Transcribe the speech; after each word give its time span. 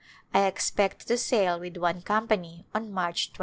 I 0.33 0.47
expect 0.47 1.05
to 1.09 1.17
sail 1.19 1.59
with 1.59 1.77
one 1.77 2.01
company 2.01 2.65
on 2.73 2.91
March 2.91 3.33
23d. 3.33 3.39